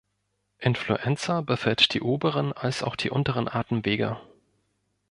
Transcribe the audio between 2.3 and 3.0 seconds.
als auch